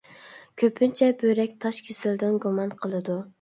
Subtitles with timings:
[0.61, 3.21] كۆپىنچە بۆرەك تاش كېسىلىدىن گۇمان قىلىدۇ.